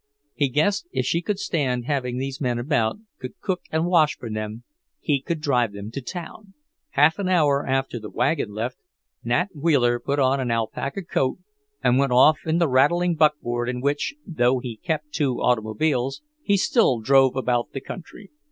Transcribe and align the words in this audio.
He 0.33 0.49
guessed 0.49 0.87
if 0.91 1.05
she 1.05 1.21
could 1.21 1.37
stand 1.37 1.85
having 1.85 2.17
these 2.17 2.41
men 2.41 2.57
about, 2.57 2.97
could 3.19 3.39
cook 3.39 3.61
and 3.71 3.85
wash 3.85 4.17
for 4.17 4.31
them, 4.31 4.63
he 4.99 5.21
could 5.21 5.39
drive 5.39 5.73
them 5.73 5.91
to 5.91 6.01
town! 6.01 6.55
Half 6.93 7.19
an 7.19 7.29
hour 7.29 7.67
after 7.67 7.99
the 7.99 8.09
wagon 8.09 8.49
left, 8.49 8.79
Nat 9.23 9.49
Wheeler 9.53 9.99
put 9.99 10.17
on 10.17 10.39
an 10.39 10.49
alpaca 10.49 11.03
coat 11.03 11.37
and 11.83 11.99
went 11.99 12.13
off 12.13 12.39
in 12.47 12.57
the 12.57 12.67
rattling 12.67 13.13
buckboard 13.13 13.69
in 13.69 13.79
which, 13.79 14.15
though 14.25 14.57
he 14.57 14.77
kept 14.77 15.11
two 15.13 15.39
automobiles, 15.39 16.23
he 16.41 16.57
still 16.57 16.99
drove 16.99 17.35
about 17.35 17.71
the 17.73 17.79
country. 17.79 18.31